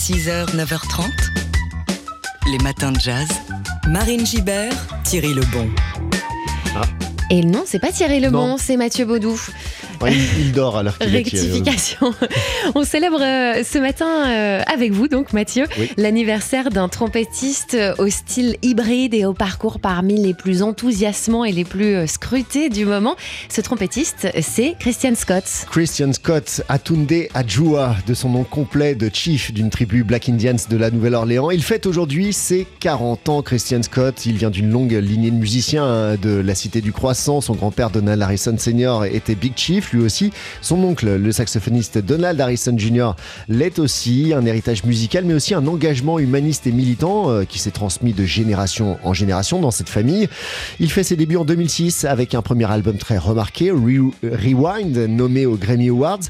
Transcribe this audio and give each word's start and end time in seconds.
6h, 0.00 0.56
9h30. 0.56 1.10
Les 2.50 2.56
matins 2.64 2.90
de 2.90 2.98
jazz. 2.98 3.28
Marine 3.86 4.24
Gibert, 4.24 4.72
Thierry 5.04 5.34
Lebon. 5.34 5.68
Et 7.28 7.42
non, 7.42 7.64
c'est 7.66 7.80
pas 7.80 7.92
Thierry 7.92 8.18
Lebon, 8.18 8.56
c'est 8.56 8.78
Mathieu 8.78 9.04
Baudou. 9.04 9.38
Ouais, 10.00 10.12
il, 10.14 10.46
il 10.46 10.52
dort 10.52 10.76
alors 10.78 10.96
qu'il. 10.98 11.10
Rectification. 11.10 12.12
On 12.74 12.84
célèbre 12.84 13.20
euh, 13.20 13.62
ce 13.64 13.78
matin 13.78 14.06
euh, 14.28 14.62
avec 14.66 14.92
vous, 14.92 15.08
donc 15.08 15.32
Mathieu, 15.32 15.64
Oui. 15.78 15.90
l'anniversaire 15.96 16.70
d'un 16.70 16.88
trompettiste 16.88 17.74
euh, 17.74 17.94
au 17.98 18.08
style 18.08 18.56
hybride 18.62 19.14
et 19.14 19.24
au 19.24 19.32
parcours 19.34 19.80
parmi 19.80 20.22
les 20.22 20.34
plus 20.34 20.62
enthousiasmants 20.62 21.44
et 21.44 21.52
les 21.52 21.64
plus 21.64 22.06
scrutés 22.06 22.68
du 22.70 22.84
moment. 22.84 23.16
Ce 23.48 23.60
trompettiste, 23.60 24.28
c'est 24.40 24.74
Christian 24.78 25.14
Scott. 25.14 25.44
Christian 25.70 26.12
Scott 26.12 26.62
Atunde 26.68 27.12
Adjua, 27.34 27.96
de 28.06 28.14
son 28.14 28.30
nom 28.30 28.44
complet 28.44 28.94
de 28.94 29.10
chief 29.12 29.52
d'une 29.52 29.70
tribu 29.70 30.04
Black 30.04 30.28
Indians 30.28 30.56
de 30.68 30.76
la 30.76 30.90
Nouvelle-Orléans. 30.90 31.50
Il 31.50 31.62
fête 31.62 31.86
aujourd'hui 31.86 32.32
ses 32.32 32.66
40 32.80 33.28
ans. 33.28 33.42
Christian 33.42 33.82
Scott, 33.82 34.24
il 34.26 34.36
vient 34.36 34.50
d'une 34.50 34.70
longue 34.70 34.92
lignée 34.92 35.30
de 35.30 35.36
musiciens 35.36 35.84
hein, 35.84 36.16
de 36.16 36.30
la 36.30 36.54
cité 36.54 36.80
du 36.80 36.92
Croissant. 36.92 37.40
Son 37.40 37.54
grand-père 37.54 37.90
Donald 37.90 38.20
Harrison 38.22 38.56
Sr. 38.56 39.04
était 39.04 39.34
Big 39.34 39.52
Chief, 39.56 39.89
lui 39.92 40.02
aussi. 40.02 40.32
Son 40.60 40.82
oncle, 40.84 41.16
le 41.16 41.32
saxophoniste 41.32 41.98
Donald 41.98 42.40
Harrison 42.40 42.76
Jr., 42.76 43.12
l'est 43.48 43.78
aussi. 43.78 44.32
Un 44.34 44.46
héritage 44.46 44.84
musical, 44.84 45.24
mais 45.24 45.34
aussi 45.34 45.54
un 45.54 45.66
engagement 45.66 46.18
humaniste 46.18 46.66
et 46.66 46.72
militant 46.72 47.30
euh, 47.30 47.44
qui 47.44 47.58
s'est 47.58 47.70
transmis 47.70 48.12
de 48.12 48.24
génération 48.24 48.98
en 49.04 49.12
génération 49.14 49.60
dans 49.60 49.70
cette 49.70 49.88
famille. 49.88 50.28
Il 50.78 50.90
fait 50.90 51.02
ses 51.02 51.16
débuts 51.16 51.36
en 51.36 51.44
2006 51.44 52.04
avec 52.04 52.34
un 52.34 52.42
premier 52.42 52.70
album 52.70 52.96
très 52.96 53.18
remarqué, 53.18 53.70
Re- 53.70 54.12
Rewind, 54.22 54.96
nommé 55.08 55.46
aux 55.46 55.56
Grammy 55.56 55.88
Awards. 55.88 56.20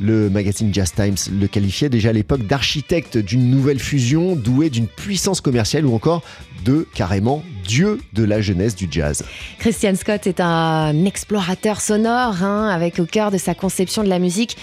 Le 0.00 0.30
magazine 0.30 0.72
Jazz 0.72 0.92
Times 0.94 1.16
le 1.38 1.46
qualifiait 1.46 1.88
déjà 1.88 2.10
à 2.10 2.12
l'époque 2.12 2.46
d'architecte 2.46 3.18
d'une 3.18 3.50
nouvelle 3.50 3.78
fusion, 3.78 4.36
doué 4.36 4.70
d'une 4.70 4.86
puissance 4.86 5.40
commerciale 5.40 5.86
ou 5.86 5.94
encore 5.94 6.22
de 6.64 6.86
carrément 6.94 7.42
dieu 7.66 8.00
de 8.12 8.24
la 8.24 8.40
jeunesse 8.40 8.74
du 8.74 8.88
jazz. 8.90 9.24
Christian 9.58 9.94
Scott 9.94 10.26
est 10.26 10.40
un 10.40 11.04
explorateur 11.04 11.80
sonore, 11.80 12.42
hein, 12.42 12.68
avec 12.68 12.98
au 12.98 13.06
cœur 13.06 13.30
de 13.30 13.38
sa 13.38 13.54
conception 13.54 14.02
de 14.02 14.08
la 14.08 14.18
musique 14.18 14.56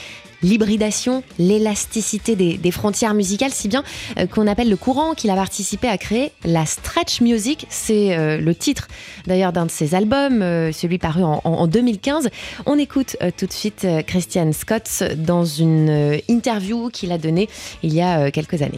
l'hybridation, 0.44 1.24
l'élasticité 1.40 2.36
des, 2.36 2.72
frontières 2.72 3.14
musicales, 3.16 3.52
si 3.52 3.68
bien 3.68 3.84
euh, 4.20 4.28
qu'on 4.28 4.46
appelle 4.48 4.70
le 4.70 4.76
courant 4.76 5.14
qu'il 5.16 5.30
a 5.32 5.36
participé 5.36 5.88
à 5.88 5.98
créer 5.98 6.32
la 6.44 6.66
stretch 6.68 7.22
music. 7.22 7.66
C'est 7.70 8.16
euh, 8.16 8.38
le 8.38 8.54
titre 8.54 8.88
d'ailleurs 9.26 9.54
d'un 9.54 9.66
de 9.66 9.72
ses 9.72 9.96
albums, 9.96 10.42
euh, 10.44 10.72
celui 10.72 11.00
paru 11.00 11.24
en, 11.24 11.42
en- 11.44 11.52
en 11.52 11.68
2015. 11.68 12.30
On 12.68 12.78
écoute 12.78 13.16
tout 13.38 13.48
de 13.48 13.54
suite 13.54 13.88
Christian 14.06 14.52
Scott 14.52 15.04
dans 15.18 15.46
une 15.46 16.20
interview 16.30 16.90
qu'il 16.90 17.12
a 17.12 17.18
donnée 17.18 17.50
il 17.82 17.94
y 17.94 18.02
a 18.02 18.30
quelques 18.30 18.62
années. 18.62 18.78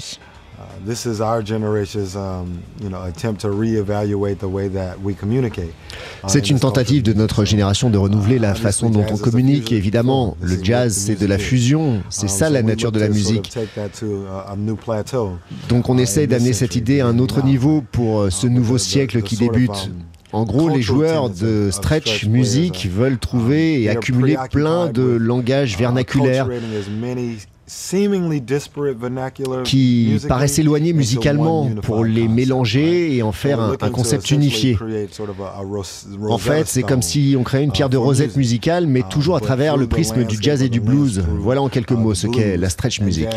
Uh, 0.79 0.85
this 0.85 1.05
is 1.05 1.19
our 1.21 1.41
generation's, 1.43 2.15
um, 2.15 2.59
you 2.81 2.89
know, 2.89 3.01
attempt 3.03 3.41
to 3.41 3.49
reevaluate 3.49 4.39
the 4.39 4.47
way 4.47 4.69
that 4.69 4.95
we 5.03 5.13
communicate. 5.15 5.71
uh, 6.23 6.27
C'est 6.27 6.49
une 6.49 6.59
tentative 6.59 7.03
de 7.03 7.13
notre 7.13 7.45
génération 7.45 7.89
de 7.89 7.97
renouveler 7.97 8.39
la 8.39 8.51
Uh, 8.51 8.55
façon 8.55 8.89
dont 8.89 9.05
on 9.11 9.17
communique. 9.17 9.71
Évidemment, 9.71 10.35
le 10.41 10.57
jazz, 10.63 10.93
c'est 10.95 11.19
de 11.19 11.25
la 11.25 11.37
fusion. 11.37 12.01
C'est 12.09 12.23
Um, 12.27 12.29
ça 12.29 12.49
la 12.49 12.63
nature 12.63 12.91
de 12.91 12.99
la 12.99 13.09
musique. 13.09 13.51
Donc 15.69 15.89
on 15.89 15.95
Uh, 15.95 16.01
this 16.01 16.27
d'amener 16.27 16.53
cette 16.53 16.75
idée 16.75 16.99
à 17.01 17.07
un 17.07 17.19
autre 17.19 17.43
niveau 17.43 17.83
pour 17.91 18.21
euh, 18.21 18.29
ce 18.29 18.47
Uh, 18.47 18.49
nouveau 18.51 18.77
siècle 18.77 19.21
qui 19.21 19.35
débute. 19.37 19.69
um, 19.71 20.03
En 20.33 20.43
gros, 20.43 20.67
les 20.69 20.81
joueurs 20.81 21.29
de 21.29 21.69
stretch 21.71 22.25
music 22.25 22.73
players, 22.73 22.89
veulent 22.95 23.17
trouver 23.17 23.81
et 23.83 23.89
accumuler 23.89 24.35
plein 24.51 24.87
de 24.87 25.01
langages 25.03 25.73
uh, 25.73 25.77
vernaculaires 25.77 26.47
qui 29.65 30.17
paraissent 30.27 30.59
éloignés 30.59 30.91
into 30.91 30.97
musicalement 30.97 31.69
pour 31.81 32.05
les 32.05 32.27
mélanger 32.27 33.15
et 33.15 33.23
en 33.23 33.33
faire 33.33 33.59
un, 33.59 33.89
concept 33.89 34.31
unifié. 34.31 34.77
En 36.29 36.37
fait, 36.37 36.67
c'est 36.67 36.83
comme 36.83 37.01
si 37.01 37.35
on 37.37 37.43
créait 37.43 37.63
une 37.63 37.71
pierre 37.71 37.87
uh, 37.87 37.91
de 37.91 37.97
rosette 37.97 38.35
music. 38.35 38.37
musicale, 38.37 38.87
mais 38.87 39.01
Uh, 39.01 39.09
toujours 39.09 39.35
à 39.35 39.39
but 39.39 39.45
travers 39.45 39.73
through 39.73 39.81
le 39.81 39.87
the 39.87 39.89
prisme 39.89 40.23
du 40.23 40.37
jazz 40.41 40.63
et 40.63 40.69
du 40.69 40.79
blues. 40.79 41.23
Voilà 41.39 41.61
en 41.61 41.69
quelques 41.69 41.91
uh, 41.91 41.97
mots 41.97 42.15
ce 42.15 42.27
qu'est 42.27 42.57
la 42.57 42.69
stretch 42.69 43.01
music. 43.01 43.27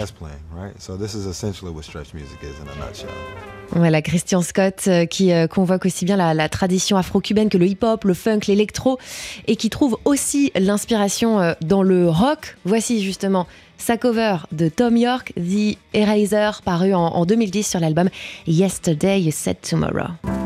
Voilà, 3.73 4.03
Christian 4.03 4.43
Scott 4.43 4.85
euh, 4.89 5.07
qui 5.07 5.33
euh, 5.33 5.47
convoque 5.47 5.87
aussi 5.87 6.05
bien 6.05 6.17
la, 6.17 6.35
la 6.35 6.49
tradition 6.49 6.97
afro-cubaine 6.97 7.49
que 7.49 7.59
le 7.59 7.67
hip-hop, 7.67 8.05
le 8.05 8.15
funk, 8.15 8.41
l'électro 8.49 8.99
et 9.47 9.55
qui 9.57 9.71
trouve 9.71 9.97
aussi 10.05 10.51
l'inspiration 10.59 11.41
euh, 11.41 11.53
dans 11.61 11.83
le 11.83 12.09
rock. 12.09 12.57
Voici 12.65 13.03
justement 13.03 13.47
sa 13.79 13.97
cover 13.97 14.39
de 14.53 14.69
Tom 14.69 14.97
York, 14.97 15.33
The 15.37 15.79
Eraser, 15.95 16.51
paru 16.65 16.95
en, 16.95 17.01
en 17.01 17.25
2010 17.25 17.63
sur 17.67 17.81
l'album 17.81 18.09
Yesterday 18.47 19.21
You 19.21 19.31
Said 19.33 19.61
Tomorrow. 19.63 20.40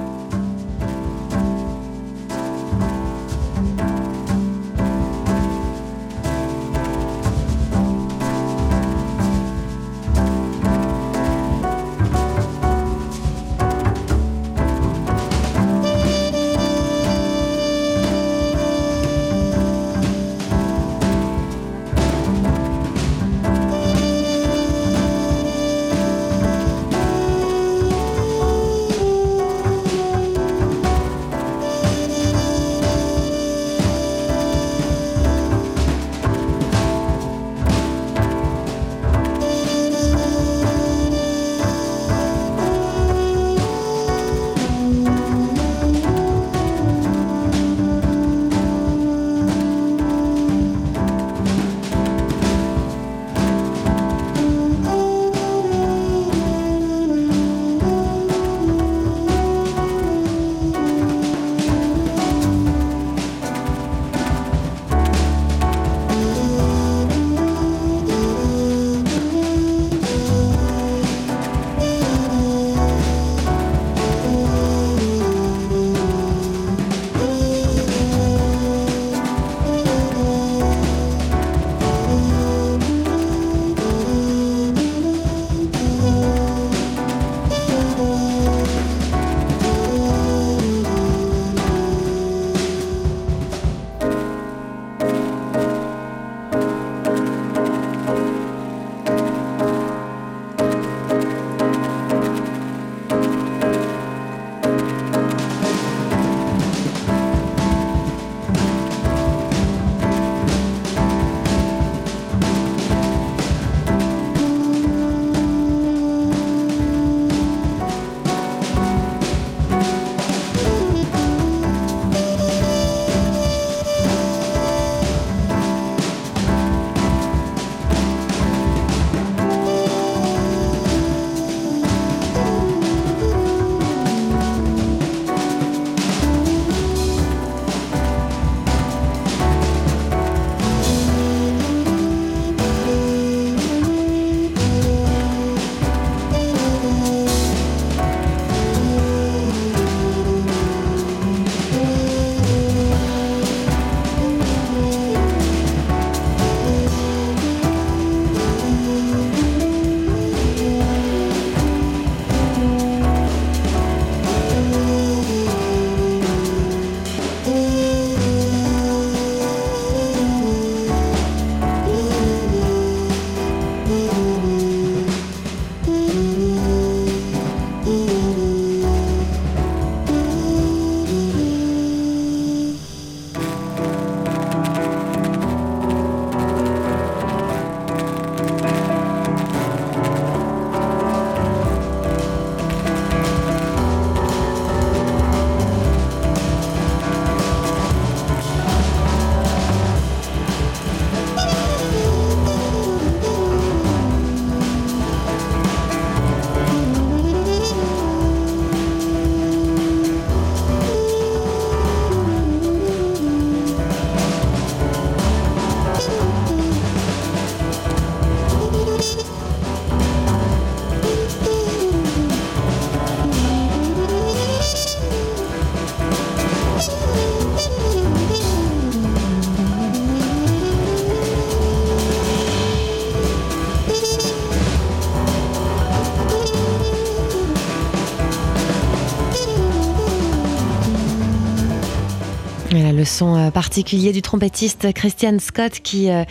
Son 243.14 243.36
euh, 243.36 243.50
particulier 243.50 244.12
du 244.12 244.22
trompettiste 244.22 244.92
Christian 244.92 245.38
Scott 245.38 245.80
qui 245.82 246.10
euh, 246.10 246.24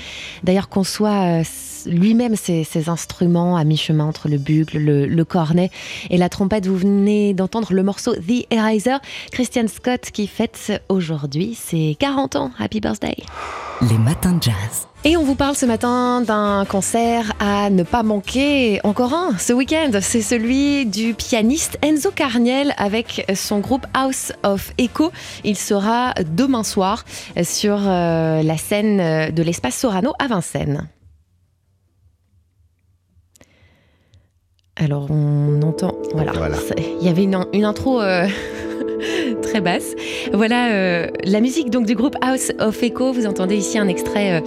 d'ailleurs 0.43 0.67
conçoit 0.67 1.39
euh, 1.39 1.43
lui-même 1.85 2.35
ses, 2.35 2.65
instruments 2.87 3.55
à 3.55 3.63
mi-chemin 3.63 4.05
entre 4.05 4.27
le 4.27 4.37
bugle, 4.37 4.77
le, 4.77 5.25
cornet 5.25 5.71
et 6.09 6.17
la 6.17 6.29
trompette. 6.29 6.67
Vous 6.67 6.77
venez 6.77 7.33
d'entendre 7.33 7.73
le 7.73 7.83
morceau 7.83 8.13
The 8.15 8.45
Eraser. 8.51 8.97
Christian 9.31 9.67
Scott 9.67 10.11
qui 10.11 10.27
fête 10.27 10.83
aujourd'hui 10.89 11.55
ses 11.55 11.95
40 11.99 12.35
ans. 12.35 12.51
Happy 12.59 12.79
birthday. 12.79 13.15
Les 13.89 13.97
matins 13.97 14.33
de 14.33 14.43
jazz. 14.43 14.87
Et 15.05 15.17
on 15.17 15.23
vous 15.23 15.35
parle 15.35 15.55
ce 15.55 15.65
matin 15.65 16.21
d'un 16.21 16.63
concert 16.63 17.33
à 17.39 17.69
ne 17.69 17.83
pas 17.83 18.03
manquer. 18.03 18.79
Encore 18.85 19.13
un 19.13 19.37
ce 19.37 19.51
week-end, 19.51 19.91
c'est 19.99 20.21
celui 20.21 20.85
du 20.85 21.13
pianiste 21.13 21.77
Enzo 21.81 22.09
Carniel 22.11 22.73
avec 22.77 23.29
son 23.35 23.59
groupe 23.59 23.85
House 23.93 24.31
of 24.43 24.71
Echo. 24.77 25.11
Il 25.43 25.57
sera 25.57 26.13
demain 26.25 26.63
soir 26.63 27.03
sur 27.43 27.77
euh, 27.79 28.41
la 28.43 28.57
scène 28.57 29.33
de 29.33 29.43
l'espace 29.43 29.75
Sorano 29.75 30.13
à 30.19 30.27
Vincennes. 30.27 30.87
Alors 34.75 35.07
on 35.11 35.61
entend, 35.61 35.95
voilà, 36.13 36.31
il 36.77 37.05
y 37.05 37.09
avait 37.09 37.23
une, 37.23 37.63
intro 37.63 38.01
euh, 38.01 38.27
très 39.43 39.61
basse. 39.61 39.95
Voilà 40.33 40.71
euh, 40.71 41.07
la 41.23 41.41
musique 41.41 41.69
donc 41.69 41.85
du 41.85 41.93
groupe 41.93 42.15
House 42.21 42.51
of 42.59 42.81
Echo. 42.81 43.13
Vous 43.13 43.27
entendez 43.27 43.55
ici 43.55 43.77
un 43.77 43.87
extrait 43.87 44.41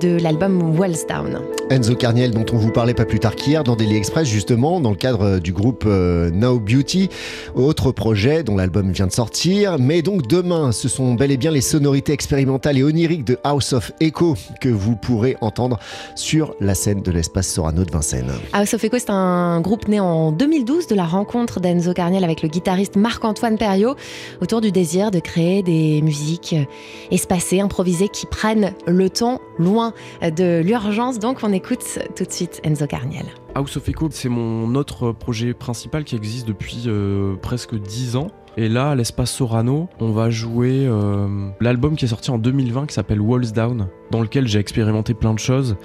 de 0.00 0.20
l'album 0.22 0.78
Wells 0.78 1.06
Down. 1.08 1.40
Enzo 1.68 1.96
Carniel, 1.96 2.30
dont 2.30 2.46
on 2.52 2.58
vous 2.58 2.70
parlait 2.70 2.94
pas 2.94 3.04
plus 3.04 3.18
tard 3.18 3.34
qu'hier 3.34 3.64
dans 3.64 3.74
Daily 3.74 3.96
Express, 3.96 4.28
justement, 4.28 4.80
dans 4.80 4.90
le 4.90 4.96
cadre 4.96 5.22
euh, 5.22 5.38
du 5.40 5.52
groupe 5.52 5.82
euh, 5.84 6.30
Now 6.30 6.60
Beauty, 6.60 7.08
autre 7.56 7.90
projet 7.90 8.44
dont 8.44 8.56
l'album 8.56 8.92
vient 8.92 9.08
de 9.08 9.12
sortir. 9.12 9.76
Mais 9.80 10.00
donc 10.00 10.28
demain, 10.28 10.70
ce 10.70 10.88
sont 10.88 11.14
bel 11.14 11.32
et 11.32 11.36
bien 11.36 11.50
les 11.50 11.60
sonorités 11.60 12.12
expérimentales 12.12 12.78
et 12.78 12.84
oniriques 12.84 13.24
de 13.24 13.36
House 13.42 13.72
of 13.72 13.90
Echo 13.98 14.36
que 14.60 14.68
vous 14.68 14.94
pourrez 14.94 15.36
entendre 15.40 15.80
sur 16.14 16.54
la 16.60 16.76
scène 16.76 17.02
de 17.02 17.10
l'espace 17.10 17.48
Sorano 17.48 17.84
de 17.84 17.90
Vincennes. 17.90 18.30
House 18.52 18.72
of 18.72 18.84
Echo, 18.84 18.98
c'est 19.00 19.10
un 19.10 19.60
groupe 19.60 19.88
né 19.88 19.98
en 19.98 20.30
2012 20.30 20.86
de 20.86 20.94
la 20.94 21.04
rencontre 21.04 21.58
d'Enzo 21.58 21.94
Carniel 21.94 22.22
avec 22.22 22.42
le 22.42 22.48
guitariste 22.48 22.94
Marc-Antoine 22.94 23.58
Perriot 23.58 23.96
autour 24.40 24.60
du 24.60 24.70
désir 24.70 25.10
de 25.10 25.18
créer 25.18 25.64
des 25.64 26.00
musiques 26.00 26.54
euh, 26.56 26.64
espacées, 27.10 27.58
improvisées 27.58 28.08
qui 28.08 28.26
prennent 28.26 28.72
le 28.86 29.10
temps 29.10 29.40
loin 29.58 29.94
de 30.22 30.60
l'urgence. 30.60 31.18
Donc 31.18 31.38
on 31.42 31.55
écoute 31.56 31.98
tout 32.14 32.24
de 32.24 32.30
suite 32.30 32.60
Enzo 32.64 32.86
Carniel. 32.86 33.24
House 33.54 33.78
of 33.78 33.88
Echo, 33.88 34.08
c'est 34.10 34.28
mon 34.28 34.74
autre 34.74 35.12
projet 35.12 35.54
principal 35.54 36.04
qui 36.04 36.14
existe 36.14 36.46
depuis 36.46 36.84
euh, 36.86 37.34
presque 37.36 37.74
10 37.74 38.16
ans. 38.16 38.28
Et 38.58 38.68
là, 38.68 38.90
à 38.90 38.94
l'espace 38.94 39.32
Sorano, 39.32 39.88
on 39.98 40.12
va 40.12 40.28
jouer 40.28 40.86
euh, 40.86 41.48
l'album 41.60 41.96
qui 41.96 42.04
est 42.04 42.08
sorti 42.08 42.30
en 42.30 42.36
2020 42.36 42.86
qui 42.86 42.94
s'appelle 42.94 43.22
Walls 43.22 43.52
Down, 43.52 43.88
dans 44.10 44.20
lequel 44.20 44.46
j'ai 44.46 44.58
expérimenté 44.58 45.14
plein 45.14 45.32
de 45.32 45.38
choses, 45.38 45.76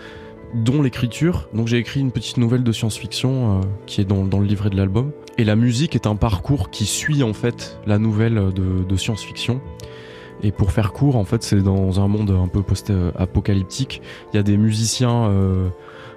dont 0.53 0.81
l'écriture. 0.81 1.47
Donc 1.53 1.67
j'ai 1.69 1.77
écrit 1.77 2.01
une 2.01 2.11
petite 2.11 2.35
nouvelle 2.35 2.63
de 2.63 2.71
science-fiction 2.73 3.59
euh, 3.59 3.61
qui 3.85 4.01
est 4.01 4.05
dans, 4.05 4.39
le 4.39 4.45
livret 4.45 4.69
de 4.69 4.75
l'album. 4.75 5.13
Et 5.37 5.45
la 5.45 5.55
musique 5.55 5.95
est 5.95 6.05
un 6.05 6.17
parcours 6.17 6.69
qui 6.69 6.85
suit 6.85 7.23
en 7.23 7.33
fait 7.33 7.79
la 7.87 7.97
nouvelle 7.97 8.51
de 8.53 8.95
science-fiction. 8.97 9.61
Et 10.43 10.51
pour 10.51 10.71
faire 10.71 10.91
court, 10.91 11.15
en 11.15 11.23
fait, 11.23 11.43
c'est 11.43 11.61
dans 11.61 11.99
un 11.99 12.07
monde 12.07 12.31
un 12.31 12.47
peu 12.47 12.63
post-apocalyptique. 12.63 14.01
Il 14.33 14.37
y 14.37 14.39
a 14.39 14.43
des 14.43 14.57
musiciens 14.57 15.25
euh, 15.25 15.69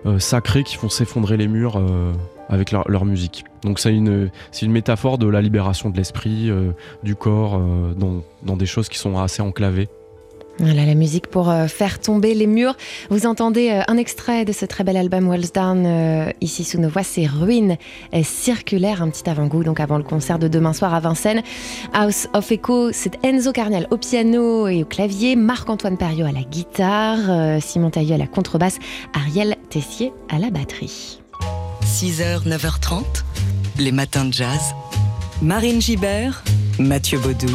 euh, 0.07 0.19
sacrés 0.19 0.65
qui 0.65 0.77
font 0.77 0.89
s'effondrer 0.89 1.37
les 1.37 1.49
murs 1.49 1.77
euh, 1.77 2.13
avec 2.49 2.73
leur, 2.73 3.05
musique. 3.05 3.45
Donc 3.63 3.79
c'est 3.79 3.95
une, 3.95 4.31
métaphore 4.63 5.19
de 5.19 5.27
la 5.27 5.43
libération 5.43 5.91
de 5.91 5.97
l'esprit, 5.97 6.51
du 7.03 7.17
corps, 7.17 7.59
dans 7.97 8.57
des 8.57 8.67
choses 8.67 8.91
qui 8.91 8.99
sont 8.99 9.19
assez 9.19 9.41
enclavées. 9.41 9.89
Voilà 10.61 10.87
la 10.87 10.95
musique 10.95 11.27
pour 11.27 11.51
euh, 11.51 11.67
faire 11.67 11.99
tomber 11.99 12.33
les 12.35 12.47
murs. 12.47 12.77
Vous 13.11 13.27
entendez 13.27 13.71
euh, 13.71 13.83
un 13.89 13.97
extrait 13.97 14.45
de 14.45 14.53
ce 14.53 14.65
très 14.65 14.85
bel 14.85 14.97
album 14.97 15.29
Walls 15.29 15.51
Down 15.53 15.85
euh, 15.85 16.31
ici 16.41 16.63
sous 16.63 16.79
nos 16.79 16.89
voix. 16.89 17.03
C'est 17.03 17.27
Ruines 17.27 17.77
circulaires, 18.23 19.03
un 19.03 19.11
petit 19.11 19.29
avant-goût 19.29 19.65
donc 19.65 19.81
avant 19.81 19.99
le 19.99 20.05
concert 20.05 20.39
de 20.39 20.47
demain 20.47 20.73
soir 20.73 20.95
à 20.95 21.01
Vincennes. 21.01 21.43
House 21.93 22.29
of 22.35 22.51
Echo, 22.53 22.93
c'est 22.93 23.19
Enzo 23.25 23.53
Carniel 23.53 23.89
au 23.91 23.97
piano 23.97 24.69
et 24.69 24.83
au 24.83 24.87
clavier, 24.87 25.35
Marc-Antoine 25.35 25.97
Perriot 25.97 26.27
à 26.27 26.33
la 26.33 26.43
guitare, 26.43 27.61
Simon 27.61 27.91
Tailleux 27.91 28.15
à 28.15 28.19
la 28.19 28.27
contrebasse, 28.27 28.79
Ariel 29.15 29.57
Tessier 29.71 30.13
à 30.29 30.39
la 30.39 30.51
batterie. 30.51 31.21
6h, 31.85 32.47
9h30, 32.47 33.03
les 33.79 33.93
matins 33.93 34.25
de 34.25 34.33
jazz. 34.33 34.75
Marine 35.43 35.81
Gibert, 35.81 36.45
Mathieu 36.79 37.19
Baudou. 37.19 37.53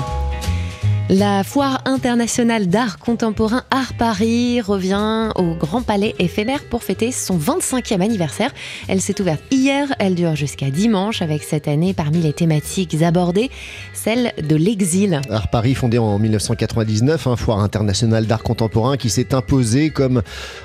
La 1.11 1.43
foire 1.43 1.81
internationale 1.85 2.67
d'art 2.67 2.99
contemporain 2.99 3.63
Art 3.71 3.95
Paris 3.97 4.61
revient 4.61 5.31
au 5.37 5.55
Grand 5.55 5.81
Palais 5.81 6.13
éphémère 6.19 6.63
pour 6.69 6.83
fêter 6.83 7.11
son 7.11 7.35
25e 7.35 7.99
anniversaire. 7.99 8.51
Elle 8.87 9.01
s'est 9.01 9.19
ouverte 9.19 9.41
hier, 9.49 9.87
elle 9.97 10.13
dure 10.13 10.35
jusqu'à 10.35 10.69
dimanche 10.69 11.23
avec 11.23 11.41
cette 11.41 11.67
année 11.67 11.95
parmi 11.95 12.19
les 12.19 12.31
thématiques 12.31 13.01
abordées, 13.01 13.49
celle 13.91 14.33
de 14.47 14.55
l'exil. 14.55 15.19
Art 15.31 15.49
Paris 15.49 15.73
fondé 15.73 15.97
en 15.97 16.19
1999, 16.19 17.25
un 17.25 17.35
foire 17.35 17.61
internationale 17.61 18.27
d'art 18.27 18.43
contemporain 18.43 18.95
qui 18.95 19.09
s'est 19.09 19.33
imposée 19.33 19.89
comme 19.89 20.21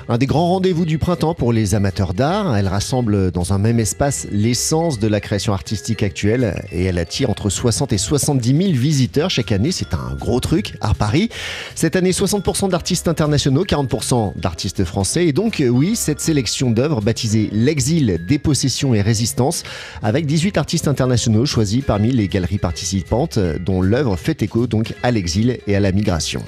un 0.09 0.19
des 0.19 0.27
grands 0.27 0.49
rendez-vous 0.49 0.85
du 0.85 0.99
printemps 0.99 1.33
pour 1.33 1.53
les 1.53 1.73
amateurs 1.73 2.13
d'art. 2.13 2.55
Elle 2.55 2.67
rassemble 2.67 3.31
dans 3.31 3.51
un 3.51 3.57
même 3.57 3.79
espace 3.79 4.27
l'essence 4.31 4.99
de 4.99 5.07
la 5.07 5.21
création 5.21 5.53
artistique 5.53 6.03
actuelle 6.03 6.63
et 6.71 6.83
elle 6.83 6.99
attire 6.99 7.31
entre 7.31 7.49
60 7.49 7.93
et 7.93 7.97
70 7.97 8.55
000 8.55 8.79
visiteurs 8.79 9.31
chaque 9.31 9.51
année. 9.51 9.71
C'est 9.71 9.95
un 9.95 10.13
gros 10.13 10.34
truc, 10.39 10.75
à 10.81 10.93
Paris. 10.93 11.29
Cette 11.75 11.95
année, 11.95 12.11
60% 12.11 12.69
d'artistes 12.69 13.07
internationaux, 13.07 13.63
40% 13.63 14.33
d'artistes 14.37 14.83
français. 14.83 15.25
Et 15.27 15.33
donc, 15.33 15.61
euh, 15.61 15.67
oui, 15.67 15.95
cette 15.95 16.21
sélection 16.21 16.71
d'œuvres 16.71 17.01
baptisée 17.01 17.49
L'exil, 17.51 18.19
dépossession 18.27 18.93
et 18.93 19.01
résistance, 19.01 19.63
avec 20.01 20.25
18 20.25 20.57
artistes 20.57 20.87
internationaux 20.87 21.45
choisis 21.45 21.83
parmi 21.83 22.11
les 22.11 22.27
galeries 22.27 22.57
participantes, 22.57 23.39
dont 23.39 23.81
l'œuvre 23.81 24.15
fait 24.15 24.41
écho 24.41 24.67
donc 24.67 24.93
à 25.03 25.11
l'exil 25.11 25.59
et 25.67 25.75
à 25.75 25.79
la 25.79 25.91
migration. 25.91 26.43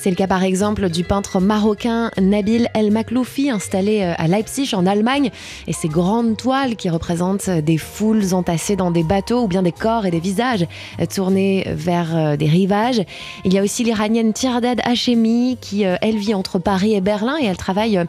C'est 0.00 0.10
le 0.10 0.16
cas 0.16 0.28
par 0.28 0.44
exemple 0.44 0.90
du 0.90 1.02
peintre 1.02 1.40
marocain 1.40 2.12
Nabil 2.20 2.68
El 2.72 2.92
Makloufi 2.92 3.50
installé 3.50 4.02
euh, 4.02 4.14
à 4.16 4.28
Leipzig 4.28 4.72
en 4.74 4.86
Allemagne 4.86 5.32
et 5.66 5.72
ses 5.72 5.88
grandes 5.88 6.36
toiles 6.36 6.76
qui 6.76 6.88
représentent 6.88 7.50
des 7.50 7.78
foules 7.78 8.32
entassées 8.32 8.76
dans 8.76 8.92
des 8.92 9.02
bateaux 9.02 9.42
ou 9.42 9.48
bien 9.48 9.64
des 9.64 9.72
corps 9.72 10.06
et 10.06 10.12
des 10.12 10.20
visages 10.20 10.64
euh, 11.00 11.06
tournés 11.06 11.66
vers 11.72 12.16
euh, 12.16 12.36
des 12.36 12.46
rivages. 12.46 13.02
Il 13.44 13.52
y 13.52 13.58
a 13.58 13.62
aussi 13.64 13.82
l'iranienne 13.82 14.32
Tirdad 14.32 14.80
Hachemi 14.84 15.58
qui 15.60 15.82
elle 15.82 16.16
vit 16.16 16.34
entre 16.34 16.60
Paris 16.60 16.94
et 16.94 17.00
Berlin 17.00 17.34
et 17.42 17.46
elle 17.46 17.56
travaille 17.56 18.00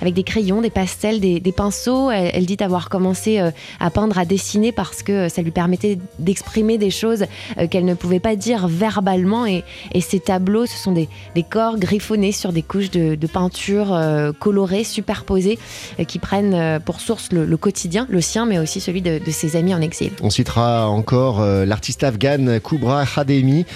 avec 0.00 0.14
des 0.14 0.24
crayons, 0.24 0.62
des 0.62 0.70
pastels, 0.70 1.20
des, 1.20 1.40
pinceaux. 1.56 2.10
Elle, 2.10 2.46
dit 2.46 2.56
avoir 2.60 2.88
commencé 2.88 3.38
à 3.80 3.90
peindre, 3.90 4.18
à 4.18 4.24
dessiner 4.24 4.72
parce 4.72 5.02
que 5.02 5.28
ça 5.28 5.42
lui 5.42 5.50
permettait 5.50 5.98
d'exprimer 6.18 6.78
des 6.78 6.90
choses 6.90 7.26
qu'elle 7.70 7.84
ne 7.84 7.94
pouvait 7.94 8.20
pas 8.20 8.36
dire 8.36 8.68
verbalement 8.68 9.46
et, 9.46 9.64
et 9.92 10.00
ces 10.00 10.20
tableaux 10.20 10.66
ce 10.66 10.76
sont 10.76 10.92
des, 10.92 11.08
des 11.36 11.42
corps 11.42 11.78
griffonnés 11.78 12.32
sur 12.32 12.50
des 12.50 12.62
couches 12.62 12.90
de, 12.90 13.26
peinture 13.26 13.92
euh, 13.92 14.32
colorées, 14.32 14.84
superposées, 14.84 15.58
euh, 16.00 16.04
qui 16.04 16.18
prennent 16.18 16.54
euh, 16.54 16.80
pour 16.80 16.98
source 16.98 17.28
le, 17.30 17.56
quotidien, 17.58 18.06
le 18.08 18.22
sien, 18.22 18.46
mais 18.46 18.58
aussi 18.58 18.80
celui 18.80 19.02
de, 19.02 19.20
ses 19.30 19.54
amis 19.54 19.74
en 19.74 19.82
exil. 19.82 20.12
On 20.22 20.30
citera 20.30 20.88
encore 20.88 21.44
l'artiste 21.44 22.04
afghane 22.04 22.58
Kubra 22.60 23.04
Khademi, 23.04 23.66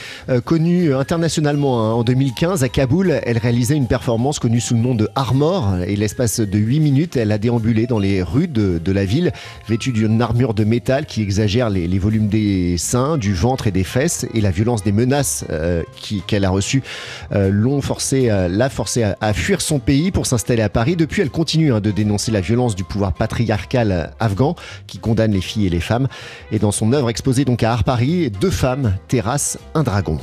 connue 0.44 0.94
internationalement 0.94 1.84
hein. 1.84 1.92
en 1.92 2.02
2015 2.02 2.64
à 2.64 2.70
Kaboul. 2.70 3.20
Elle 3.24 3.36
réalisait 3.36 3.74
une 3.74 3.88
performance 3.88 4.38
connue 4.38 4.60
sous 4.60 4.74
le 4.74 4.80
nom 4.80 4.94
de 4.94 5.08
Armor 5.14 5.76
et 5.86 5.96
l'espace 5.96 6.40
de 6.40 6.58
8 6.58 6.80
minutes, 6.80 7.16
elle 7.16 7.32
a 7.32 7.38
déambulé 7.38 7.86
dans 7.86 7.98
les 7.98 8.22
rues 8.22 8.48
de, 8.48 8.92
la 8.92 9.04
ville, 9.04 9.32
vêtue 9.68 9.92
d'une 9.92 10.22
armure 10.22 10.54
de 10.54 10.64
métal 10.64 11.04
qui 11.04 11.20
exagère 11.20 11.68
les, 11.68 11.98
volumes 11.98 12.28
des 12.28 12.78
seins, 12.78 13.18
du 13.18 13.34
ventre 13.34 13.66
et 13.66 13.72
des 13.72 13.84
fesses 13.84 14.26
et 14.32 14.40
la 14.40 14.50
violence 14.50 14.82
des 14.82 14.92
menaces 14.92 15.44
qu'elle 16.26 16.44
a 16.46 16.50
reçues 16.50 16.82
l'ont 17.50 17.80
forcé, 17.80 18.30
euh, 18.30 18.48
l'a 18.48 18.68
forcé 18.68 19.02
à, 19.02 19.32
fuir 19.32 19.60
son 19.60 19.78
pays 19.78 20.10
pour 20.10 20.26
s'installer 20.26 20.62
à 20.62 20.68
Paris. 20.68 20.96
Depuis, 20.96 21.22
elle 21.22 21.30
continue 21.30 21.72
hein, 21.72 21.80
de 21.80 21.90
dénoncer 21.90 22.30
la 22.30 22.40
violence 22.40 22.74
du 22.74 22.84
pouvoir 22.84 23.12
patriarcal 23.12 24.12
afghan 24.20 24.54
qui 24.86 24.98
condamne 24.98 25.32
les 25.32 25.40
filles 25.40 25.66
et 25.66 25.70
les 25.70 25.80
femmes. 25.80 26.08
Et 26.52 26.58
dans 26.58 26.72
son 26.72 26.92
œuvre 26.92 27.10
exposée 27.10 27.44
donc 27.44 27.62
à 27.62 27.72
Art 27.72 27.84
Paris, 27.84 28.30
deux 28.30 28.50
femmes 28.50 28.94
terrassent 29.08 29.58
un 29.74 29.82
dragon. 29.82 30.18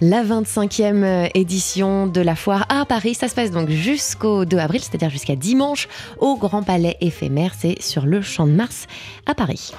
La 0.00 0.24
25e 0.24 1.04
euh, 1.04 1.28
édition 1.34 2.08
de 2.08 2.20
la 2.20 2.34
foire 2.34 2.66
à 2.68 2.84
Paris, 2.84 3.14
ça 3.14 3.28
se 3.28 3.36
passe 3.36 3.52
donc 3.52 3.68
jusqu'au 3.68 4.44
2 4.44 4.58
avril, 4.58 4.80
c'est-à-dire 4.82 5.10
jusqu'à 5.10 5.36
dimanche, 5.36 5.86
au 6.18 6.36
Grand 6.36 6.64
Palais 6.64 6.96
éphémère. 7.00 7.52
C'est 7.56 7.80
sur 7.80 8.04
le 8.04 8.20
Champ 8.20 8.48
de 8.48 8.52
Mars 8.52 8.88
à 9.26 9.34
Paris. 9.34 9.72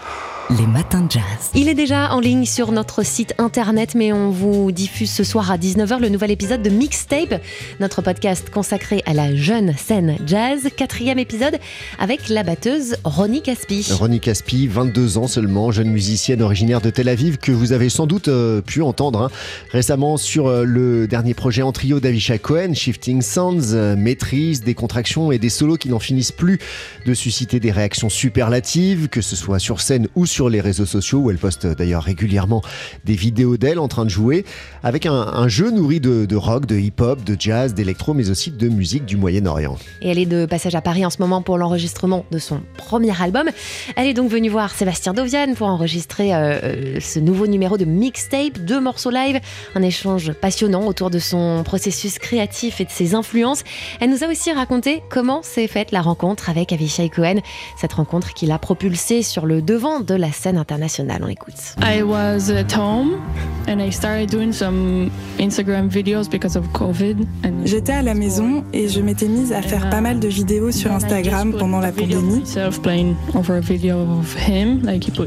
Les 0.49 0.67
matins 0.67 1.01
de 1.01 1.09
jazz. 1.09 1.23
Il 1.55 1.69
est 1.69 1.73
déjà 1.73 2.13
en 2.13 2.19
ligne 2.19 2.45
sur 2.45 2.73
notre 2.73 3.05
site 3.05 3.33
internet, 3.37 3.95
mais 3.95 4.11
on 4.11 4.29
vous 4.29 4.73
diffuse 4.73 5.09
ce 5.09 5.23
soir 5.23 5.49
à 5.49 5.57
19h 5.57 5.99
le 6.01 6.09
nouvel 6.09 6.31
épisode 6.31 6.61
de 6.61 6.69
Mixtape, 6.69 7.41
notre 7.79 8.01
podcast 8.01 8.49
consacré 8.49 9.01
à 9.05 9.13
la 9.13 9.33
jeune 9.35 9.73
scène 9.77 10.17
jazz. 10.27 10.67
Quatrième 10.75 11.17
épisode 11.17 11.59
avec 11.97 12.27
la 12.27 12.43
batteuse 12.43 12.97
Ronnie 13.05 13.41
Caspi. 13.41 13.87
Ronnie 13.91 14.19
Caspi, 14.19 14.67
22 14.67 15.17
ans 15.17 15.27
seulement, 15.27 15.71
jeune 15.71 15.89
musicienne 15.89 16.41
originaire 16.41 16.81
de 16.81 16.89
Tel 16.89 17.07
Aviv 17.07 17.37
que 17.37 17.53
vous 17.53 17.71
avez 17.71 17.87
sans 17.87 18.05
doute 18.05 18.27
euh, 18.27 18.59
pu 18.59 18.81
entendre 18.81 19.21
hein, 19.21 19.31
récemment 19.71 20.17
sur 20.17 20.47
euh, 20.47 20.65
le 20.65 21.07
dernier 21.07 21.33
projet 21.33 21.61
en 21.61 21.71
trio 21.71 22.01
d'Avisha 22.01 22.37
Cohen, 22.37 22.73
Shifting 22.73 23.21
Sounds, 23.21 23.73
euh, 23.73 23.95
maîtrise, 23.95 24.61
des 24.61 24.75
contractions 24.75 25.31
et 25.31 25.39
des 25.39 25.49
solos 25.49 25.77
qui 25.77 25.87
n'en 25.87 25.99
finissent 25.99 26.33
plus 26.33 26.59
de 27.05 27.13
susciter 27.13 27.61
des 27.61 27.71
réactions 27.71 28.09
superlatives, 28.09 29.07
que 29.07 29.21
ce 29.21 29.37
soit 29.37 29.59
sur 29.59 29.79
scène 29.79 30.09
ou 30.15 30.25
sur 30.25 30.32
les 30.41 30.61
réseaux 30.61 30.85
sociaux, 30.85 31.19
où 31.19 31.31
elle 31.31 31.37
poste 31.37 31.65
d'ailleurs 31.67 32.03
régulièrement 32.03 32.61
des 33.05 33.15
vidéos 33.15 33.57
d'elle 33.57 33.79
en 33.79 33.87
train 33.87 34.05
de 34.05 34.09
jouer, 34.09 34.45
avec 34.83 35.05
un, 35.05 35.47
jeu 35.47 35.71
nourri 35.71 35.99
de, 35.99 36.25
de 36.25 36.35
rock, 36.35 36.65
de 36.65 36.75
hip-hop, 36.75 37.23
de 37.23 37.35
jazz, 37.39 37.73
d'électro, 37.73 38.13
mais 38.13 38.29
aussi 38.29 38.51
de 38.51 38.69
musique 38.69 39.05
du 39.05 39.17
Moyen-Orient. 39.17 39.77
Et 40.01 40.09
elle 40.09 40.19
est 40.19 40.25
de 40.25 40.45
passage 40.45 40.75
à 40.75 40.81
Paris 40.81 41.05
en 41.05 41.09
ce 41.09 41.17
moment 41.19 41.41
pour 41.41 41.57
l'enregistrement 41.57 42.25
de 42.31 42.39
son 42.39 42.61
premier 42.77 43.21
album. 43.21 43.49
Elle 43.95 44.07
est 44.07 44.13
donc 44.13 44.29
venue 44.29 44.49
voir 44.49 44.71
Sébastien 44.71 45.13
Dovian 45.13 45.53
pour 45.55 45.67
enregistrer 45.67 46.33
euh, 46.33 46.59
euh, 46.63 46.99
ce 46.99 47.19
nouveau 47.19 47.47
numéro 47.47 47.77
de 47.77 47.85
mixtape, 47.85 48.59
deux 48.59 48.79
morceaux 48.79 49.11
live, 49.11 49.39
un 49.75 49.81
échange 49.81 50.33
passionnant 50.33 50.85
autour 50.85 51.09
de 51.09 51.19
son 51.19 51.63
processus 51.63 52.19
créatif 52.19 52.81
et 52.81 52.85
de 52.85 52.89
ses 52.89 53.15
influences. 53.15 53.63
Elle 53.99 54.09
nous 54.09 54.23
a 54.23 54.27
aussi 54.27 54.51
raconté 54.51 55.03
comment 55.09 55.41
s'est 55.43 55.67
faite 55.67 55.91
la 55.91 56.01
rencontre 56.01 56.49
avec 56.49 56.71
Avishai 56.71 57.09
Cohen, 57.09 57.39
cette 57.79 57.93
rencontre 57.93 58.33
qui 58.33 58.45
l'a 58.45 58.59
propulsée 58.59 59.23
sur 59.23 59.45
le 59.45 59.61
devant 59.61 59.99
de 59.99 60.15
la 60.15 60.22
scène 60.31 60.57
internationale. 60.57 61.21
On 61.23 61.27
écoute. 61.27 61.75
I 61.81 62.03
was 62.03 62.49
at 62.49 62.71
home 62.71 63.21
and 63.67 63.79
I 63.79 63.91
started 63.91 64.29
doing 64.29 64.51
some 64.51 65.11
Instagram 65.39 65.89
videos 65.89 66.29
because 66.29 66.55
of 66.55 66.65
COVID. 66.73 67.17
And 67.45 67.65
J'étais 67.65 67.93
à 67.93 68.01
la 68.01 68.13
maison 68.13 68.63
et 68.73 68.87
je 68.87 69.01
m'étais 69.01 69.27
mise 69.27 69.51
à 69.51 69.61
faire 69.61 69.89
pas 69.89 70.01
mal 70.01 70.19
de 70.19 70.27
vidéos 70.27 70.71
sur 70.71 70.91
Instagram 70.91 71.53
pendant 71.57 71.79
la 71.79 71.91
pandémie. 71.91 72.43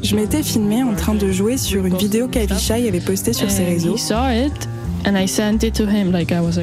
Je 0.02 0.14
m'étais 0.16 0.42
filmée 0.42 0.82
en 0.82 0.94
train 0.94 1.14
de 1.14 1.30
jouer 1.32 1.56
sur 1.56 1.86
une 1.86 1.96
vidéo 1.96 2.28
qu'Avishai 2.28 2.88
avait 2.88 3.00
postée 3.00 3.32
sur 3.32 3.50
ses 3.50 3.64
réseaux. 3.64 3.96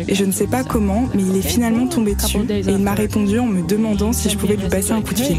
Et 0.08 0.16
je 0.16 0.26
ne 0.26 0.32
sais 0.32 0.48
pas 0.48 0.64
comment, 0.64 1.08
mais 1.16 1.24
il 1.24 1.36
est 1.38 1.42
finalement 1.42 1.88
tombé 1.88 2.16
dessus 2.16 2.38
et 2.50 2.72
il 2.72 2.84
m'a 2.84 2.94
répondu 2.94 3.40
en 3.40 3.46
me 3.46 3.66
demandant 3.66 4.12
si 4.14 4.30
je 4.30 4.38
pouvais 4.38 4.56
lui 4.56 4.68
passer 4.68 4.92
un 4.92 5.02
coup 5.02 5.14
de 5.14 5.20
fil. 5.20 5.38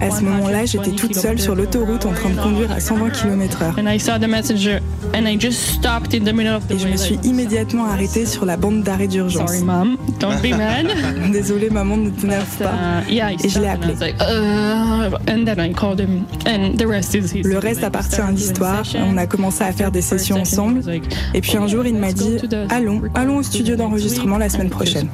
À 0.00 0.10
ce 0.10 0.22
moment-là, 0.24 0.64
j'étais 0.66 0.90
toute 0.96 1.14
seule 1.14 1.38
sur 1.38 1.54
l'autoroute 1.54 2.04
en 2.06 2.12
train 2.12 2.30
de 2.30 2.34
conduire 2.40 2.72
à 2.72 2.80
120 2.80 3.10
km/h. 3.10 3.74
Et 6.70 6.78
je 6.78 6.86
me 6.88 6.96
suis 6.96 7.18
immédiatement 7.22 7.84
arrêtée 7.86 8.26
sur 8.26 8.44
la 8.44 8.56
bande 8.56 8.82
d'arrêt 8.82 9.06
d'urgence. 9.08 9.50
Désolée, 11.32 11.70
maman, 11.70 11.96
ne 11.96 12.10
t'énerve 12.10 12.44
pas. 12.58 12.70
Et 13.44 13.48
je 13.48 13.60
l'ai 13.60 13.68
appelé. 13.68 13.94
Le 16.72 17.58
reste 17.58 17.84
appartient 17.84 18.20
à 18.20 18.30
l'histoire. 18.30 18.84
On 18.94 19.16
a 19.16 19.26
commencé 19.26 19.62
à 19.62 19.72
faire 19.72 19.90
des 19.90 20.02
sessions 20.02 20.40
ensemble. 20.40 20.82
Et 21.34 21.40
puis 21.40 21.56
un 21.56 21.66
jour, 21.66 21.86
il 21.86 21.96
m'a 21.96 22.12
dit 22.12 22.38
Allons, 22.70 23.02
allons 23.14 23.38
au 23.38 23.42
studio 23.42 23.76
d'enregistrement 23.76 24.38
la 24.38 24.48
semaine 24.48 24.70
prochaine. 24.70 25.08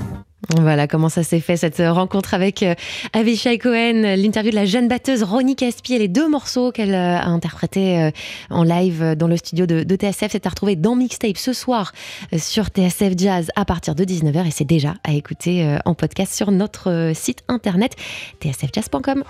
Voilà 0.57 0.89
comment 0.89 1.11
ça 1.11 1.23
s'est 1.23 1.41
fait 1.41 1.59
cette 1.59 1.83
rencontre 1.87 2.33
avec 2.33 2.63
euh, 2.63 2.75
Avishai 3.13 3.59
Cohen, 3.59 4.17
l'interview 4.17 4.51
de 4.51 4.57
la 4.57 4.65
jeune 4.65 4.89
batteuse 4.89 5.23
Ronnie 5.23 5.57
Caspi 5.57 5.93
et 5.93 5.99
les 5.99 6.09
deux 6.09 6.27
morceaux 6.27 6.73
qu'elle 6.73 6.95
euh, 6.95 7.19
a 7.19 7.27
interprétés 7.27 8.01
euh, 8.01 8.11
en 8.49 8.63
live 8.63 9.15
dans 9.15 9.29
le 9.29 9.37
studio 9.37 9.67
de, 9.67 9.83
de 9.83 9.95
TSF. 9.95 10.29
C'est 10.33 10.47
à 10.47 10.49
retrouver 10.49 10.75
dans 10.75 10.97
Mixtape 10.97 11.37
ce 11.37 11.53
soir 11.53 11.93
sur 12.37 12.69
TSF 12.69 13.13
Jazz 13.17 13.51
à 13.57 13.67
partir 13.67 13.95
de 13.95 14.05
19h 14.05 14.47
et 14.47 14.51
c'est 14.51 14.65
déjà 14.65 14.95
à 15.05 15.13
écouter 15.13 15.79
en 15.85 15.95
podcast 15.95 16.33
sur 16.33 16.51
notre 16.51 17.13
site 17.15 17.43
internet 17.49 17.95
tsfjazz.com. 18.43 19.25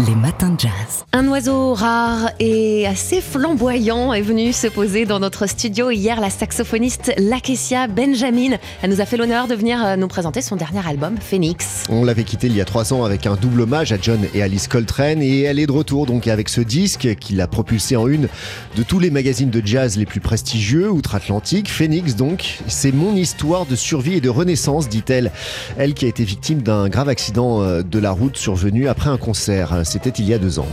Les 0.00 0.14
matins 0.14 0.50
de 0.50 0.60
jazz. 0.60 1.04
Un 1.12 1.28
oiseau 1.28 1.74
rare 1.74 2.30
et 2.40 2.86
assez 2.86 3.20
flamboyant 3.20 4.12
est 4.12 4.22
venu 4.22 4.52
se 4.52 4.66
poser 4.66 5.04
dans 5.04 5.20
notre 5.20 5.46
studio 5.46 5.90
hier, 5.90 6.20
la 6.20 6.30
saxophoniste 6.30 7.12
Lakesia 7.18 7.86
Benjamin. 7.86 8.56
Elle 8.82 8.90
nous 8.90 9.00
a 9.00 9.06
fait 9.06 9.16
l'honneur 9.16 9.46
de 9.46 9.54
venir 9.54 9.96
nous 9.96 10.08
présenter 10.08 10.42
son 10.42 10.55
dernier 10.56 10.86
album, 10.86 11.16
Phoenix. 11.20 11.84
On 11.88 12.04
l'avait 12.04 12.24
quitté 12.24 12.46
il 12.48 12.56
y 12.56 12.60
a 12.60 12.64
trois 12.64 12.92
ans 12.92 13.04
avec 13.04 13.26
un 13.26 13.36
double 13.36 13.62
hommage 13.62 13.92
à 13.92 13.96
John 14.00 14.20
et 14.34 14.42
Alice 14.42 14.68
Coltrane 14.68 15.22
et 15.22 15.42
elle 15.42 15.58
est 15.58 15.66
de 15.66 15.72
retour 15.72 16.06
donc 16.06 16.26
avec 16.26 16.48
ce 16.48 16.60
disque 16.60 17.14
qui 17.20 17.34
l'a 17.34 17.46
propulsé 17.46 17.96
en 17.96 18.08
une 18.08 18.28
de 18.76 18.82
tous 18.82 18.98
les 18.98 19.10
magazines 19.10 19.50
de 19.50 19.62
jazz 19.64 19.96
les 19.96 20.06
plus 20.06 20.20
prestigieux 20.20 20.90
outre-Atlantique. 20.90 21.70
Phoenix 21.70 22.16
donc, 22.16 22.58
c'est 22.66 22.92
mon 22.92 23.14
histoire 23.14 23.66
de 23.66 23.76
survie 23.76 24.14
et 24.14 24.20
de 24.20 24.28
renaissance, 24.28 24.88
dit-elle. 24.88 25.32
Elle 25.76 25.94
qui 25.94 26.04
a 26.04 26.08
été 26.08 26.24
victime 26.24 26.62
d'un 26.62 26.88
grave 26.88 27.08
accident 27.08 27.62
euh, 27.62 27.82
de 27.82 27.98
la 27.98 28.10
route 28.10 28.36
survenu 28.36 28.88
après 28.88 29.10
un 29.10 29.18
concert. 29.18 29.82
C'était 29.84 30.10
il 30.10 30.26
y 30.26 30.34
a 30.34 30.38
deux 30.38 30.58
ans. 30.58 30.68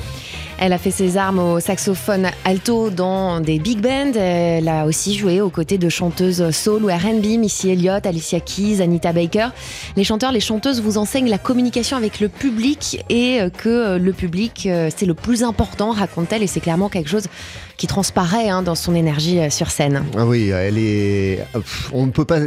Elle 0.59 0.71
a 0.71 0.77
fait 0.77 0.91
ses 0.91 1.17
armes 1.17 1.39
au 1.39 1.59
saxophone 1.59 2.29
alto 2.45 2.89
dans 2.89 3.41
des 3.41 3.59
big 3.59 3.79
bands. 3.79 4.13
Elle 4.15 4.69
a 4.69 4.85
aussi 4.85 5.15
joué 5.15 5.41
aux 5.41 5.49
côtés 5.49 5.77
de 5.77 5.89
chanteuses 5.89 6.51
soul 6.51 6.85
ou 6.85 6.87
R&B, 6.87 7.37
Missy 7.37 7.69
Elliott, 7.69 8.05
Alicia 8.05 8.39
Keys, 8.39 8.81
Anita 8.81 9.11
Baker. 9.11 9.49
Les 9.97 10.03
chanteurs, 10.03 10.31
les 10.31 10.39
chanteuses 10.39 10.81
vous 10.81 10.97
enseignent 10.97 11.29
la 11.29 11.37
communication 11.37 11.97
avec 11.97 12.19
le 12.19 12.29
public 12.29 13.03
et 13.09 13.39
que 13.57 13.97
le 13.97 14.13
public, 14.13 14.69
c'est 14.95 15.05
le 15.05 15.13
plus 15.13 15.43
important, 15.43 15.91
raconte-t-elle, 15.91 16.43
et 16.43 16.47
c'est 16.47 16.61
clairement 16.61 16.87
quelque 16.87 17.09
chose 17.09 17.27
qui 17.77 17.87
transparaît 17.87 18.49
hein, 18.49 18.61
dans 18.61 18.75
son 18.75 18.95
énergie 18.95 19.39
sur 19.49 19.71
scène. 19.71 20.03
Ah 20.17 20.25
oui, 20.25 20.49
elle 20.49 20.77
est. 20.77 21.45
On 21.91 22.05
ne 22.05 22.11
peut 22.11 22.25
pas 22.25 22.39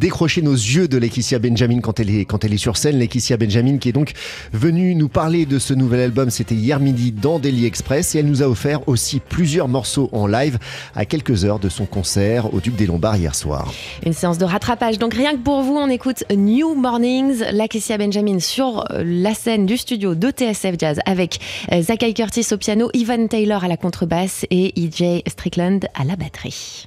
décrocher 0.00 0.42
nos 0.42 0.54
yeux 0.54 0.88
de 0.88 0.98
Laetitia 0.98 1.38
Benjamin 1.38 1.80
quand 1.80 2.00
elle 2.00 2.10
est 2.10 2.24
quand 2.24 2.44
elle 2.44 2.52
est 2.52 2.58
sur 2.58 2.76
scène. 2.76 2.98
Laetitia 2.98 3.36
Benjamin 3.36 3.78
qui 3.78 3.88
est 3.88 3.92
donc 3.92 4.12
venue 4.52 4.94
nous 4.94 5.08
parler 5.08 5.46
de 5.46 5.58
ce 5.58 5.74
nouvel 5.74 6.00
album. 6.00 6.30
C'était 6.30 6.54
hier 6.54 6.80
midi 6.80 7.12
dans 7.12 7.38
Daily 7.38 7.66
Express 7.66 8.14
et 8.14 8.18
elle 8.18 8.26
nous 8.26 8.42
a 8.42 8.46
offert 8.46 8.88
aussi 8.88 9.20
plusieurs 9.20 9.68
morceaux 9.68 10.08
en 10.12 10.26
live 10.26 10.58
à 10.94 11.04
quelques 11.04 11.44
heures 11.44 11.58
de 11.58 11.68
son 11.68 11.86
concert 11.86 12.52
au 12.52 12.60
Duc 12.60 12.76
des 12.76 12.86
Lombards 12.86 13.16
hier 13.16 13.34
soir. 13.34 13.72
Une 14.04 14.12
séance 14.12 14.38
de 14.38 14.44
rattrapage. 14.44 14.98
Donc 14.98 15.14
rien 15.14 15.32
que 15.32 15.42
pour 15.42 15.62
vous, 15.62 15.76
on 15.76 15.88
écoute 15.88 16.24
New 16.34 16.74
Mornings, 16.74 17.42
Laetitia 17.52 17.98
Benjamin 17.98 18.40
sur 18.40 18.84
la 18.90 19.34
scène 19.34 19.66
du 19.66 19.76
studio 19.76 20.14
de 20.14 20.30
TSF 20.30 20.74
Jazz 20.78 21.00
avec 21.06 21.38
Zakai 21.72 22.12
Curtis 22.14 22.46
au 22.52 22.56
piano, 22.56 22.90
Ivan 22.94 23.26
Taylor 23.28 23.64
à 23.64 23.68
la 23.68 23.76
contrebasse 23.76 24.44
et 24.50 24.73
EJ 24.76 25.22
Strickland 25.26 25.86
à 25.94 26.04
la 26.04 26.16
batterie. 26.16 26.86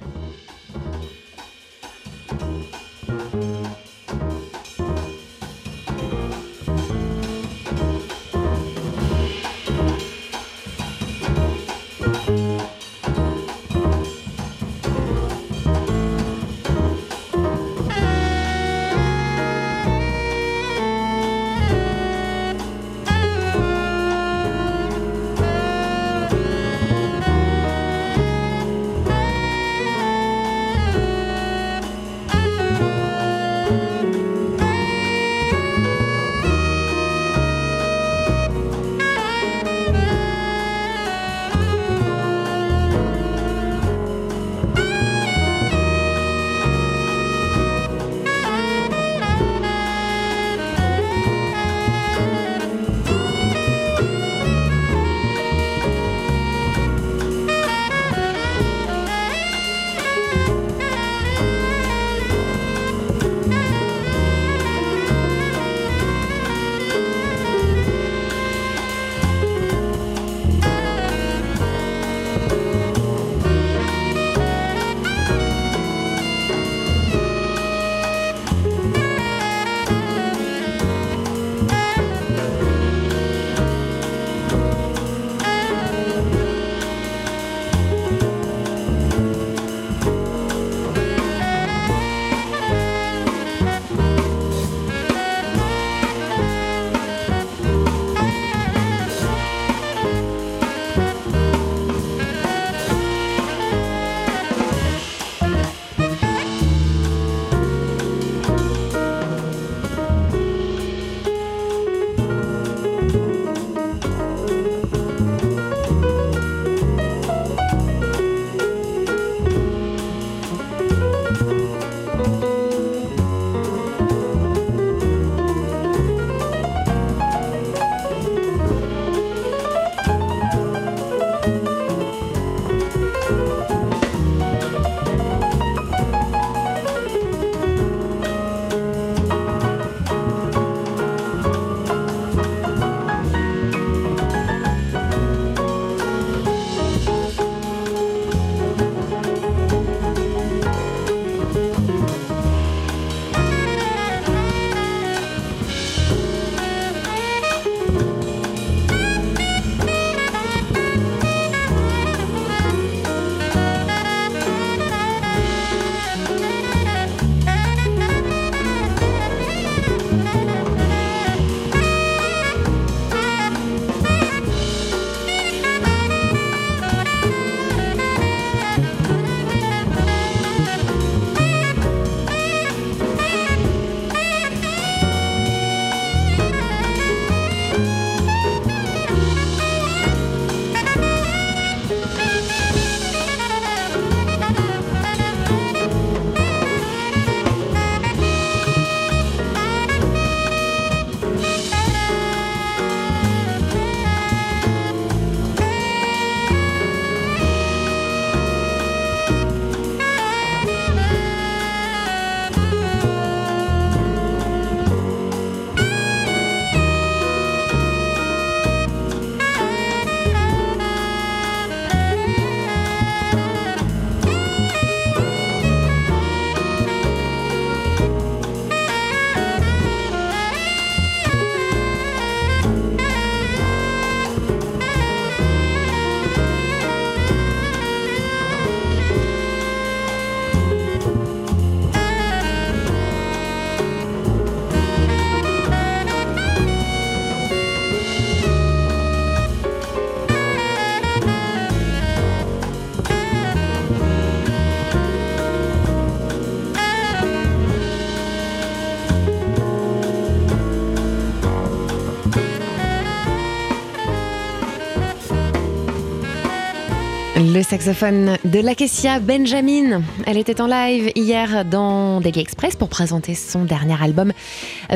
Saxophone 267.78 268.38
de 268.44 268.58
Lakesia 268.58 269.20
Benjamin. 269.20 270.02
Elle 270.26 270.36
était 270.36 270.60
en 270.60 270.66
live 270.66 271.12
hier 271.14 271.64
dans 271.64 272.20
Daily 272.20 272.40
Express 272.40 272.74
pour 272.74 272.88
présenter 272.88 273.36
son 273.36 273.64
dernier 273.64 273.94
album 274.02 274.32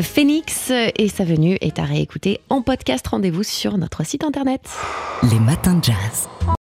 Phoenix 0.02 0.72
et 0.72 1.08
sa 1.08 1.22
venue 1.22 1.56
est 1.60 1.78
à 1.78 1.84
réécouter 1.84 2.40
en 2.50 2.60
podcast. 2.60 3.06
Rendez-vous 3.06 3.44
sur 3.44 3.78
notre 3.78 4.04
site 4.04 4.24
internet. 4.24 4.62
Les 5.30 5.38
matins 5.38 5.74
de 5.74 5.84
jazz. 5.84 6.28